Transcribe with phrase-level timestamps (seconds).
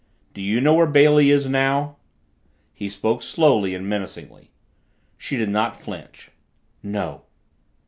[0.33, 1.97] "Do you know where Bailey is now?"
[2.73, 4.49] He spoke slowly and menacingly.
[5.15, 6.31] She did not flinch.
[6.81, 7.25] "No."